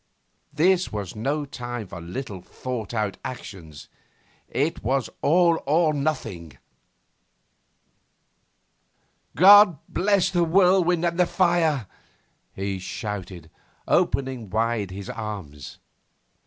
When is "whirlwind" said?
10.43-11.05